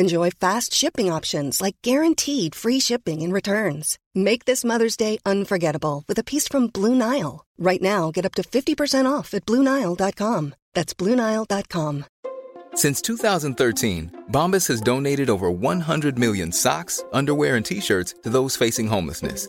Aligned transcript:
Enjoy 0.00 0.30
fast 0.30 0.72
shipping 0.72 1.10
options 1.10 1.60
like 1.60 1.74
guaranteed 1.82 2.54
free 2.54 2.78
shipping 2.78 3.20
and 3.20 3.32
returns. 3.32 3.98
Make 4.14 4.44
this 4.44 4.64
Mother's 4.64 4.96
Day 4.96 5.18
unforgettable 5.26 6.04
with 6.06 6.20
a 6.20 6.24
piece 6.24 6.46
from 6.46 6.68
Blue 6.68 6.94
Nile. 6.94 7.44
Right 7.58 7.82
now, 7.82 8.12
get 8.12 8.24
up 8.24 8.34
to 8.36 8.42
50% 8.42 9.10
off 9.10 9.34
at 9.34 9.44
BlueNile.com. 9.44 10.54
That's 10.74 10.94
BlueNile.com. 10.94 12.04
Since 12.74 13.02
2013, 13.02 14.24
Bombas 14.30 14.68
has 14.68 14.80
donated 14.80 15.28
over 15.28 15.50
100 15.50 16.16
million 16.16 16.52
socks, 16.52 17.02
underwear, 17.12 17.56
and 17.56 17.66
t-shirts 17.66 18.14
to 18.22 18.30
those 18.30 18.54
facing 18.54 18.86
homelessness. 18.86 19.48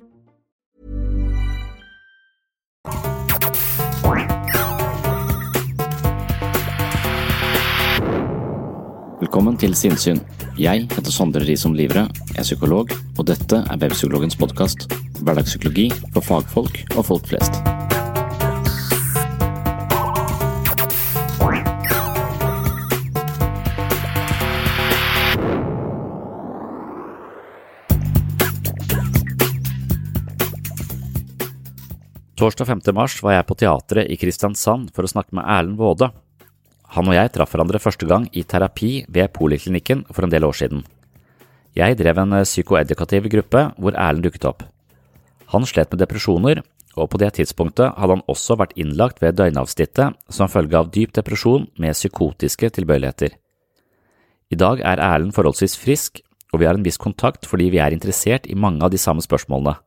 Velkommen 9.31 9.55
til 9.55 9.71
Sinnsyn. 9.71 10.17
Jeg 10.59 10.89
heter 10.91 11.13
Sondre 11.15 11.39
Risom 11.47 11.71
Livre, 11.71 12.01
er 12.35 12.43
psykolog, 12.43 12.89
og 13.15 13.27
dette 13.29 13.61
er 13.63 13.77
Webpsykologens 13.79 14.35
podkast. 14.35 14.89
Hverdagspsykologi 15.23 15.85
for 16.11 16.19
fagfolk 16.19 16.81
og 16.97 17.05
folk 17.07 17.29
flest. 17.31 17.55
Torsdag 32.35 32.67
5. 32.67 32.83
mars 32.99 33.15
var 33.23 33.37
jeg 33.37 33.47
på 33.47 33.57
teatret 33.63 34.11
i 34.11 34.19
Kristiansand 34.19 34.91
for 34.91 35.07
å 35.07 35.13
snakke 35.15 35.39
med 35.39 35.47
Erlend 35.47 35.79
Waade. 35.79 36.11
Han 36.91 37.07
og 37.07 37.15
jeg 37.15 37.31
traff 37.31 37.53
hverandre 37.53 37.79
første 37.79 38.07
gang 38.07 38.25
i 38.35 38.43
terapi 38.43 39.05
ved 39.07 39.31
Poliklinikken 39.31 40.03
for 40.11 40.25
en 40.25 40.33
del 40.33 40.43
år 40.43 40.57
siden. 40.59 40.83
Jeg 41.75 41.95
drev 41.95 42.17
en 42.19 42.41
psykoedukativ 42.43 43.29
gruppe 43.31 43.63
hvor 43.79 43.95
Erlend 43.95 44.25
dukket 44.27 44.47
opp. 44.49 44.65
Han 45.53 45.63
slet 45.67 45.91
med 45.91 46.01
depresjoner, 46.03 46.59
og 46.99 47.07
på 47.11 47.19
det 47.21 47.29
tidspunktet 47.37 47.95
hadde 47.95 48.17
han 48.17 48.25
også 48.27 48.57
vært 48.59 48.75
innlagt 48.75 49.21
ved 49.23 49.37
døgnavsnittet 49.39 50.17
som 50.27 50.51
følge 50.51 50.75
av 50.75 50.89
dyp 50.91 51.13
depresjon 51.15 51.69
med 51.79 51.95
psykotiske 51.95 52.73
tilbøyeligheter. 52.75 53.37
I 54.51 54.59
dag 54.59 54.83
er 54.83 54.99
Erlend 54.99 55.31
forholdsvis 55.35 55.77
frisk, 55.79 56.19
og 56.51 56.59
vi 56.59 56.67
har 56.67 56.75
en 56.75 56.83
viss 56.83 56.99
kontakt 56.99 57.47
fordi 57.47 57.69
vi 57.71 57.79
er 57.79 57.95
interessert 57.95 58.49
i 58.51 58.57
mange 58.59 58.83
av 58.83 58.91
de 58.91 58.99
samme 58.99 59.23
spørsmålene. 59.23 59.77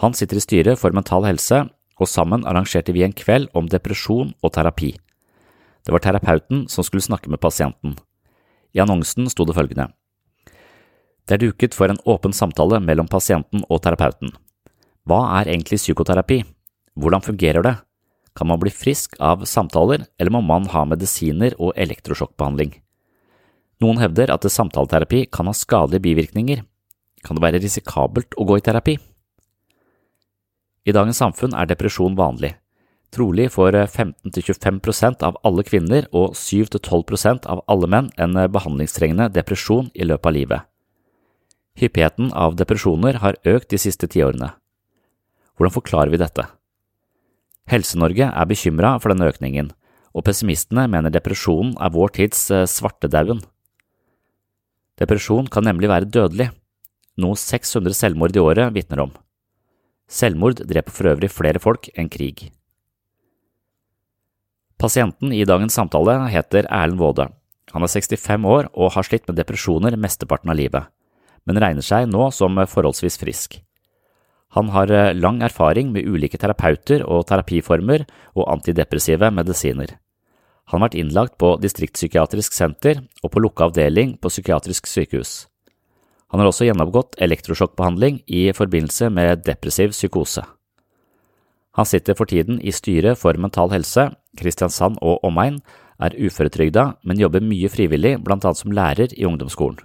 Han 0.00 0.16
sitter 0.16 0.40
i 0.40 0.44
styret 0.44 0.80
for 0.80 0.96
Mental 0.96 1.26
Helse, 1.28 1.66
og 1.98 2.08
sammen 2.08 2.46
arrangerte 2.48 2.94
vi 2.96 3.04
en 3.04 3.12
kveld 3.12 3.50
om 3.58 3.68
depresjon 3.68 4.32
og 4.40 4.54
terapi. 4.54 4.94
Det 5.84 5.94
var 5.94 6.02
terapeuten 6.04 6.66
som 6.68 6.84
skulle 6.84 7.04
snakke 7.04 7.30
med 7.30 7.40
pasienten. 7.40 7.96
I 8.74 8.80
annonsen 8.84 9.28
sto 9.30 9.46
det 9.48 9.56
følgende. 9.56 9.88
Det 11.28 11.36
er 11.36 11.44
duket 11.44 11.74
for 11.76 11.92
en 11.92 12.00
åpen 12.08 12.32
samtale 12.32 12.80
mellom 12.80 13.08
pasienten 13.08 13.64
og 13.68 13.82
terapeuten. 13.84 14.32
Hva 15.08 15.20
er 15.40 15.50
egentlig 15.52 15.80
psykoterapi? 15.80 16.42
Hvordan 16.98 17.24
fungerer 17.24 17.64
det? 17.64 17.76
Kan 18.36 18.48
man 18.48 18.60
bli 18.60 18.70
frisk 18.70 19.16
av 19.20 19.44
samtaler, 19.48 20.06
eller 20.18 20.32
må 20.32 20.40
man 20.44 20.68
ha 20.72 20.84
medisiner 20.86 21.56
og 21.58 21.72
elektrosjokkbehandling? 21.76 22.76
Noen 23.82 24.00
hevder 24.02 24.32
at 24.34 24.46
samtaleterapi 24.50 25.26
kan 25.32 25.46
ha 25.46 25.54
skadelige 25.54 26.04
bivirkninger. 26.06 26.62
Kan 27.24 27.38
det 27.38 27.44
være 27.44 27.60
risikabelt 27.62 28.34
å 28.38 28.46
gå 28.46 28.58
i 28.58 28.64
terapi? 28.64 28.96
I 30.88 30.94
dagens 30.94 31.20
samfunn 31.20 31.54
er 31.54 31.68
depresjon 31.68 32.16
vanlig. 32.18 32.54
Trolig 33.14 33.48
får 33.52 33.72
15–25% 33.72 35.22
av 35.24 35.38
alle 35.46 35.64
kvinner 35.64 36.08
og 36.12 36.34
7–12% 36.36 37.48
av 37.48 37.62
alle 37.66 37.88
menn 37.88 38.10
en 38.20 38.36
behandlingstrengende 38.52 39.30
depresjon 39.32 39.88
i 39.94 40.04
løpet 40.04 40.28
av 40.28 40.36
livet. 40.36 40.66
Hyppigheten 41.78 42.32
av 42.36 42.58
depresjoner 42.58 43.20
har 43.22 43.38
økt 43.46 43.70
de 43.72 43.80
siste 43.80 44.08
tiårene. 44.10 44.50
Hvordan 45.56 45.74
forklarer 45.74 46.12
vi 46.12 46.20
dette? 46.20 46.44
Helse-Norge 47.68 48.28
er 48.28 48.48
bekymra 48.48 48.96
for 49.00 49.12
denne 49.12 49.28
økningen, 49.30 49.70
og 50.12 50.24
pessimistene 50.26 50.86
mener 50.90 51.12
depresjonen 51.12 51.76
er 51.80 51.92
vår 51.94 52.12
tids 52.18 52.46
svartedauden. 52.72 53.40
Depresjon 54.98 55.48
kan 55.52 55.64
nemlig 55.68 55.88
være 55.90 56.10
dødelig, 56.10 56.50
noe 57.22 57.38
600 57.38 57.94
selvmord 57.94 58.36
i 58.36 58.42
året 58.42 58.74
vitner 58.74 59.04
om. 59.06 59.16
Selvmord 60.08 60.64
dreper 60.66 60.94
for 60.94 61.12
øvrig 61.12 61.30
flere 61.30 61.62
folk 61.62 61.90
enn 61.94 62.10
krig. 62.10 62.48
Pasienten 64.78 65.32
i 65.34 65.42
dagens 65.42 65.74
samtale 65.74 66.14
heter 66.30 66.68
Erlend 66.70 67.00
Waade. 67.02 67.24
Han 67.74 67.82
er 67.82 67.90
65 67.90 68.44
år 68.46 68.68
og 68.78 68.92
har 68.94 69.06
slitt 69.06 69.24
med 69.26 69.34
depresjoner 69.40 69.96
mesteparten 69.98 70.52
av 70.52 70.58
livet, 70.58 70.86
men 71.50 71.58
regner 71.58 71.82
seg 71.82 72.06
nå 72.06 72.28
som 72.30 72.54
forholdsvis 72.62 73.18
frisk. 73.18 73.56
Han 74.54 74.70
har 74.72 74.92
lang 75.18 75.42
erfaring 75.42 75.90
med 75.92 76.06
ulike 76.06 76.38
terapeuter 76.38 77.02
og 77.04 77.26
terapiformer 77.26 78.06
og 78.38 78.46
antidepressive 78.54 79.32
medisiner. 79.34 79.98
Han 80.70 80.78
har 80.78 80.86
vært 80.86 81.00
innlagt 81.00 81.34
på 81.42 81.56
distriktspsykiatrisk 81.60 82.54
senter 82.54 83.02
og 83.24 83.32
på 83.34 83.42
lukka 83.42 83.66
avdeling 83.66 84.14
på 84.22 84.30
psykiatrisk 84.30 84.86
sykehus. 84.86 85.48
Han 86.30 86.38
har 86.38 86.52
også 86.52 86.68
gjennomgått 86.68 87.18
elektrosjokkbehandling 87.24 88.22
i 88.28 88.46
forbindelse 88.54 89.10
med 89.10 89.42
depressiv 89.48 89.90
psykose. 89.96 90.44
Han 91.78 91.86
sitter 91.86 92.16
for 92.18 92.26
tiden 92.26 92.58
i 92.58 92.72
styret 92.74 93.20
for 93.20 93.38
Mental 93.38 93.70
Helse, 93.70 94.08
Kristiansand 94.38 94.98
og 94.98 95.22
omegn, 95.26 95.60
er 96.02 96.14
uføretrygda, 96.18 96.96
men 97.06 97.20
jobber 97.22 97.42
mye 97.42 97.70
frivillig, 97.70 98.16
blant 98.26 98.46
annet 98.46 98.58
som 98.58 98.74
lærer 98.74 99.14
i 99.14 99.26
ungdomsskolen. 99.26 99.78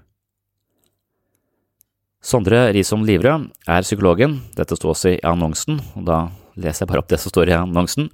Sondre 2.24 2.70
Risom 2.72 3.04
Livrød 3.04 3.50
er 3.68 3.84
psykologen, 3.84 4.38
dette 4.56 4.78
sto 4.80 4.94
også 4.94 5.12
i 5.12 5.22
annonsen, 5.28 5.82
og 6.00 6.06
da 6.08 6.20
leser 6.56 6.86
jeg 6.86 6.90
bare 6.94 7.02
opp 7.04 7.12
det 7.12 7.20
som 7.20 7.34
står 7.34 7.52
i 7.52 7.58
annonsen. 7.58 8.08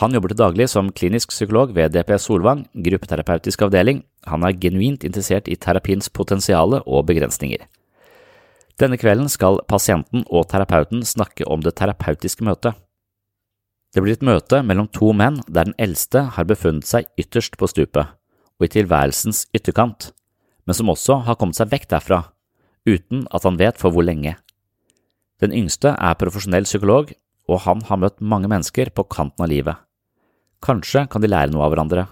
Han 0.00 0.14
jobber 0.14 0.32
til 0.32 0.40
daglig 0.40 0.68
som 0.70 0.92
klinisk 0.94 1.34
psykolog 1.34 1.74
ved 1.76 1.92
DPS 1.92 2.28
Solvang, 2.30 2.62
gruppeterapeutisk 2.72 3.64
avdeling. 3.66 4.04
Han 4.30 4.46
er 4.46 4.56
genuint 4.56 5.04
interessert 5.04 5.50
i 5.50 5.58
terapiens 5.58 6.08
potensiale 6.08 6.80
og 6.86 7.04
begrensninger. 7.10 7.66
Denne 8.80 8.96
kvelden 8.96 9.28
skal 9.28 9.60
pasienten 9.68 10.24
og 10.30 10.46
terapeuten 10.48 11.02
snakke 11.04 11.44
om 11.50 11.60
det 11.66 11.74
terapeutiske 11.76 12.46
møtet. 12.46 12.78
Det 13.92 14.00
blir 14.00 14.16
et 14.16 14.24
møte 14.24 14.62
mellom 14.64 14.88
to 14.88 15.10
menn 15.12 15.42
der 15.48 15.68
den 15.68 15.76
eldste 15.80 16.24
har 16.36 16.48
befunnet 16.48 16.88
seg 16.88 17.10
ytterst 17.20 17.58
på 17.60 17.68
stupet, 17.68 18.08
og 18.56 18.64
i 18.64 18.72
tilværelsens 18.72 19.44
ytterkant, 19.52 20.12
men 20.64 20.76
som 20.78 20.88
også 20.88 21.18
har 21.26 21.36
kommet 21.36 21.58
seg 21.58 21.68
vekk 21.72 21.90
derfra, 21.90 22.22
uten 22.88 23.26
at 23.30 23.44
han 23.44 23.60
vet 23.60 23.80
for 23.80 23.92
hvor 23.92 24.06
lenge. 24.06 24.38
Den 25.44 25.52
yngste 25.52 25.92
er 25.92 26.16
profesjonell 26.16 26.64
psykolog, 26.64 27.12
og 27.50 27.64
han 27.66 27.82
har 27.88 28.00
møtt 28.00 28.22
mange 28.22 28.48
mennesker 28.48 28.92
på 28.94 29.04
kanten 29.12 29.44
av 29.44 29.52
livet. 29.52 29.76
Kanskje 30.62 31.04
kan 31.10 31.20
de 31.20 31.28
lære 31.28 31.52
noe 31.52 31.66
av 31.66 31.74
hverandre. 31.74 32.06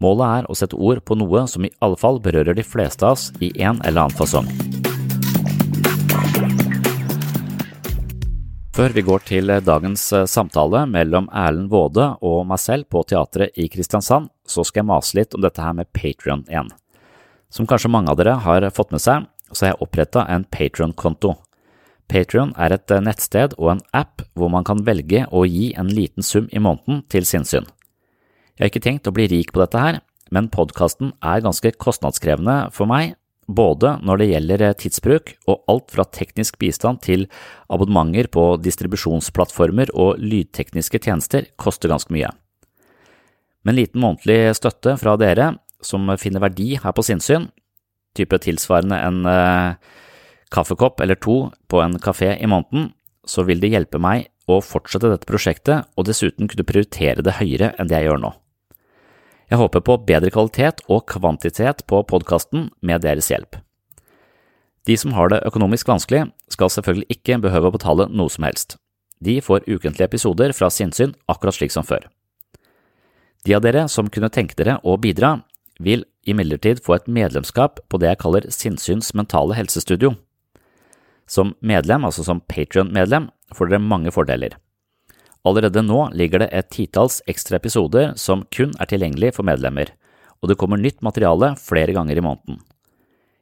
Målet 0.00 0.26
er 0.40 0.48
å 0.48 0.56
sette 0.56 0.78
ord 0.78 1.02
på 1.04 1.16
noe 1.18 1.44
som 1.50 1.66
i 1.66 1.72
alle 1.82 1.98
fall 2.00 2.22
berører 2.22 2.56
de 2.56 2.64
fleste 2.64 3.04
av 3.04 3.18
oss 3.18 3.32
i 3.40 3.52
en 3.58 3.82
eller 3.82 4.06
annen 4.06 4.16
fasong. 4.16 4.48
Før 8.76 8.92
vi 8.92 9.00
går 9.00 9.22
til 9.24 9.48
dagens 9.64 10.02
samtale 10.28 10.82
mellom 10.92 11.30
Erlend 11.32 11.70
Waade 11.72 12.10
og 12.20 12.42
meg 12.44 12.60
selv 12.60 12.84
på 12.92 13.00
teatret 13.08 13.56
i 13.56 13.70
Kristiansand, 13.72 14.26
så 14.44 14.66
skal 14.68 14.82
jeg 14.82 14.88
mase 14.90 15.16
litt 15.16 15.32
om 15.32 15.40
dette 15.40 15.64
her 15.64 15.72
med 15.78 15.88
Patrion 15.96 16.42
igjen. 16.44 16.68
Som 17.48 17.64
kanskje 17.64 17.88
mange 17.94 18.12
av 18.12 18.18
dere 18.20 18.34
har 18.44 18.66
fått 18.76 18.92
med 18.92 19.00
seg, 19.00 19.24
så 19.48 19.64
har 19.64 19.72
jeg 19.72 19.80
oppretta 19.86 20.26
en 20.28 20.44
Patrion-konto. 20.44 21.32
Patrion 22.04 22.52
er 22.60 22.76
et 22.76 22.92
nettsted 23.00 23.56
og 23.56 23.72
en 23.78 23.84
app 23.96 24.26
hvor 24.36 24.52
man 24.52 24.68
kan 24.68 24.84
velge 24.84 25.24
å 25.32 25.46
gi 25.48 25.70
en 25.72 25.88
liten 25.88 26.20
sum 26.20 26.52
i 26.52 26.60
måneden 26.60 27.00
til 27.08 27.24
sinnssyn. 27.24 27.64
Jeg 28.60 28.60
har 28.60 28.74
ikke 28.74 28.84
tenkt 28.90 29.08
å 29.08 29.16
bli 29.16 29.30
rik 29.32 29.56
på 29.56 29.64
dette 29.64 29.80
her, 29.80 30.02
men 30.28 30.52
podkasten 30.52 31.16
er 31.24 31.40
ganske 31.48 31.72
kostnadskrevende 31.80 32.66
for 32.76 32.92
meg, 32.92 33.16
både 33.46 33.96
når 34.02 34.20
det 34.20 34.28
gjelder 34.30 34.64
tidsbruk 34.78 35.34
og 35.46 35.62
alt 35.70 35.92
fra 35.94 36.06
teknisk 36.10 36.58
bistand 36.58 37.02
til 37.06 37.26
abonnementer 37.72 38.28
på 38.32 38.56
distribusjonsplattformer 38.62 39.92
og 39.94 40.18
lydtekniske 40.22 41.00
tjenester 41.06 41.46
koster 41.60 41.92
ganske 41.92 42.12
mye. 42.14 42.32
Med 43.62 43.74
en 43.74 43.80
liten 43.80 44.02
månedlig 44.02 44.56
støtte 44.58 44.96
fra 45.00 45.16
dere 45.20 45.54
som 45.84 46.10
finner 46.18 46.42
verdi 46.42 46.74
her 46.82 46.94
på 46.94 47.04
sinnssyn, 47.06 47.48
type 48.16 48.38
tilsvarende 48.42 48.98
en 49.02 49.26
eh, 49.30 49.76
kaffekopp 50.54 51.02
eller 51.04 51.18
to 51.20 51.50
på 51.70 51.82
en 51.82 51.98
kafé 52.02 52.32
i 52.38 52.48
måneden, 52.50 52.90
så 53.26 53.44
vil 53.46 53.60
det 53.62 53.72
hjelpe 53.74 54.00
meg 54.02 54.30
å 54.46 54.60
fortsette 54.62 55.10
dette 55.10 55.26
prosjektet 55.28 55.90
og 55.98 56.06
dessuten 56.06 56.48
kunne 56.50 56.66
prioritere 56.66 57.24
det 57.26 57.38
høyere 57.40 57.72
enn 57.76 57.90
det 57.90 57.98
jeg 57.98 58.10
gjør 58.10 58.22
nå. 58.22 58.32
Jeg 59.46 59.60
håper 59.60 59.82
på 59.86 59.94
bedre 60.08 60.32
kvalitet 60.34 60.82
og 60.90 61.04
kvantitet 61.06 61.84
på 61.86 62.00
podkasten 62.10 62.70
med 62.82 63.04
deres 63.06 63.28
hjelp. 63.30 63.60
De 64.86 64.96
som 64.98 65.14
har 65.14 65.30
det 65.30 65.44
økonomisk 65.46 65.86
vanskelig, 65.90 66.24
skal 66.50 66.70
selvfølgelig 66.70 67.18
ikke 67.18 67.38
behøve 67.42 67.70
å 67.70 67.74
betale 67.74 68.08
noe 68.10 68.30
som 68.30 68.46
helst. 68.46 68.76
De 69.22 69.38
får 69.42 69.66
ukentlige 69.66 70.06
episoder 70.06 70.54
fra 70.54 70.70
sinnssyn 70.70 71.14
akkurat 71.30 71.56
slik 71.56 71.74
som 71.74 71.86
før. 71.86 72.08
De 73.46 73.54
av 73.54 73.62
dere 73.62 73.86
som 73.90 74.10
kunne 74.10 74.30
tenke 74.34 74.58
dere 74.58 74.80
å 74.82 74.98
bidra, 74.98 75.40
vil 75.78 76.04
imidlertid 76.26 76.82
få 76.82 76.96
et 76.96 77.06
medlemskap 77.06 77.78
på 77.86 78.00
det 78.00 78.10
jeg 78.10 78.22
kaller 78.22 78.46
Sinnsyns 78.50 79.12
mentale 79.14 79.54
helsestudio. 79.54 80.14
Som 81.26 81.54
medlem, 81.60 82.06
altså 82.06 82.24
som 82.26 82.40
Patrion-medlem, 82.40 83.28
får 83.54 83.70
dere 83.70 83.82
mange 83.82 84.10
fordeler. 84.14 84.56
Allerede 85.46 85.82
nå 85.86 86.08
ligger 86.16 86.42
det 86.42 86.50
et 86.50 86.70
titalls 86.74 87.20
ekstra 87.30 87.60
episoder 87.60 88.16
som 88.18 88.42
kun 88.50 88.72
er 88.80 88.90
tilgjengelig 88.90 89.36
for 89.36 89.46
medlemmer, 89.46 89.92
og 90.42 90.50
det 90.50 90.58
kommer 90.58 90.80
nytt 90.80 91.04
materiale 91.06 91.52
flere 91.60 91.94
ganger 91.94 92.18
i 92.18 92.24
måneden. 92.24 92.58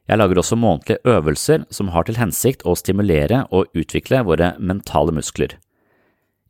Jeg 0.05 0.21
lager 0.21 0.37
også 0.37 0.57
månedlige 0.59 1.01
øvelser 1.09 1.63
som 1.73 1.89
har 1.95 2.05
til 2.05 2.19
hensikt 2.19 2.61
å 2.61 2.75
stimulere 2.77 3.47
og 3.49 3.73
utvikle 3.73 4.21
våre 4.27 4.53
mentale 4.61 5.15
muskler. 5.17 5.57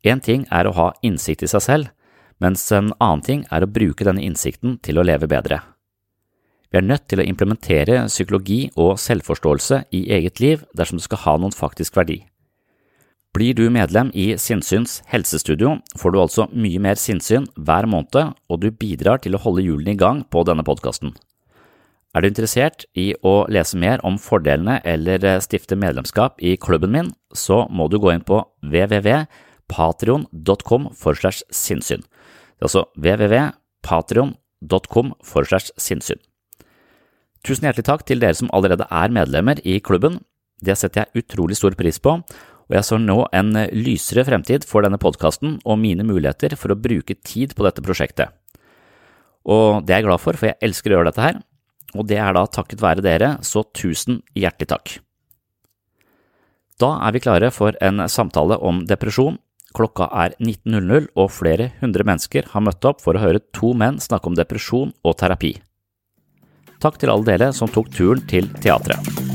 Én 0.04 0.20
ting 0.20 0.44
er 0.52 0.68
å 0.68 0.76
ha 0.76 0.90
innsikt 1.02 1.46
i 1.48 1.50
seg 1.50 1.64
selv, 1.64 1.88
mens 2.44 2.68
en 2.76 2.92
annen 3.00 3.24
ting 3.24 3.46
er 3.48 3.64
å 3.64 3.72
bruke 3.72 4.04
denne 4.04 4.26
innsikten 4.28 4.76
til 4.84 5.00
å 5.00 5.08
leve 5.08 5.30
bedre. 5.32 5.62
Vi 6.68 6.82
er 6.82 6.84
nødt 6.84 7.08
til 7.08 7.22
å 7.24 7.26
implementere 7.26 8.02
psykologi 8.10 8.66
og 8.76 8.98
selvforståelse 9.00 9.86
i 9.96 10.04
eget 10.12 10.42
liv 10.44 10.66
dersom 10.76 11.00
det 11.00 11.08
skal 11.08 11.24
ha 11.24 11.38
noen 11.40 11.56
faktisk 11.56 11.96
verdi. 11.96 12.26
Blir 13.36 13.52
du 13.52 13.66
medlem 13.68 14.16
i 14.16 14.40
Sinnsyns 14.40 15.02
helsestudio, 15.12 15.84
får 16.00 16.14
du 16.14 16.18
altså 16.22 16.46
mye 16.56 16.80
mer 16.80 16.96
sinnssyn 16.96 17.44
hver 17.60 17.84
måned, 17.92 18.32
og 18.48 18.62
du 18.64 18.72
bidrar 18.72 19.20
til 19.20 19.36
å 19.36 19.42
holde 19.44 19.60
hjulene 19.66 19.92
i 19.92 20.00
gang 20.00 20.24
på 20.32 20.48
denne 20.48 20.64
podkasten. 20.64 21.12
Er 22.16 22.24
du 22.24 22.30
interessert 22.30 22.86
i 22.96 23.12
å 23.28 23.44
lese 23.52 23.76
mer 23.76 24.00
om 24.08 24.16
fordelene 24.22 24.78
eller 24.88 25.42
stifte 25.44 25.76
medlemskap 25.76 26.40
i 26.40 26.56
klubben 26.56 26.96
min, 26.96 27.12
så 27.36 27.68
må 27.68 27.92
du 27.92 28.00
gå 28.00 28.08
inn 28.14 28.24
på 28.24 28.40
www.patrion.com 28.64 30.96
for 30.96 31.20
sinnssyn. 31.20 32.08
Det 32.08 32.64
er 32.64 32.68
altså 32.70 32.88
www.patrion.com 32.96 35.12
for 35.28 35.44
sinnssyn. 35.60 36.24
Tusen 37.44 37.68
hjertelig 37.68 37.92
takk 37.92 38.08
til 38.08 38.24
dere 38.24 38.40
som 38.40 38.48
allerede 38.56 38.88
er 38.88 39.12
medlemmer 39.12 39.60
i 39.68 39.84
klubben. 39.84 40.24
Det 40.64 40.80
setter 40.80 41.04
jeg 41.04 41.20
utrolig 41.26 41.60
stor 41.60 41.76
pris 41.76 42.00
på, 42.00 42.24
og 42.70 42.78
jeg 42.78 42.88
så 42.88 42.98
nå 43.02 43.18
en 43.36 43.52
lysere 43.76 44.26
fremtid 44.28 44.66
for 44.68 44.86
denne 44.86 45.00
podkasten 45.02 45.60
og 45.64 45.80
mine 45.82 46.06
muligheter 46.08 46.58
for 46.60 46.74
å 46.74 46.80
bruke 46.80 47.18
tid 47.22 47.54
på 47.56 47.66
dette 47.68 47.84
prosjektet. 47.86 48.34
Og 49.46 49.86
det 49.86 49.94
er 49.94 50.02
jeg 50.02 50.08
glad 50.08 50.24
for, 50.24 50.38
for 50.40 50.50
jeg 50.50 50.62
elsker 50.66 50.92
å 50.92 50.98
gjøre 50.98 51.12
dette 51.12 51.26
her, 51.26 51.42
og 51.96 52.08
det 52.10 52.20
er 52.20 52.36
da 52.36 52.46
takket 52.50 52.82
være 52.84 53.06
dere, 53.06 53.36
så 53.46 53.64
tusen 53.78 54.22
hjertelig 54.36 54.72
takk. 54.74 54.96
Da 56.82 56.96
er 57.08 57.16
vi 57.16 57.22
klare 57.24 57.52
for 57.56 57.78
en 57.84 58.04
samtale 58.12 58.58
om 58.60 58.84
depresjon. 58.90 59.38
Klokka 59.76 60.10
er 60.24 60.36
19.00, 60.40 61.12
og 61.20 61.32
flere 61.36 61.70
hundre 61.82 62.08
mennesker 62.08 62.52
har 62.52 62.64
møtt 62.64 62.88
opp 62.88 63.04
for 63.04 63.16
å 63.16 63.24
høre 63.24 63.44
to 63.56 63.74
menn 63.78 64.02
snakke 64.04 64.32
om 64.32 64.36
depresjon 64.36 64.92
og 65.04 65.18
terapi. 65.22 65.56
Takk 66.84 67.00
til 67.00 67.12
alle 67.14 67.28
dere 67.28 67.54
som 67.56 67.72
tok 67.72 67.92
turen 67.96 68.24
til 68.28 68.52
teatret. 68.64 69.35